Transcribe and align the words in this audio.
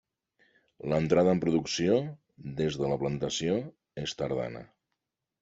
L'entrada 0.93 1.35
en 1.37 1.41
producció 1.43 1.99
des 2.63 2.79
de 2.81 2.91
la 2.93 2.99
plantació 3.05 3.61
és 4.07 4.19
tardana. 4.23 4.65